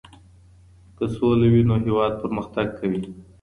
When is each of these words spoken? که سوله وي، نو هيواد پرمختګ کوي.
که 0.97 1.05
سوله 1.15 1.47
وي، 1.53 1.61
نو 1.67 1.75
هيواد 1.85 2.13
پرمختګ 2.21 2.67
کوي. 2.79 3.01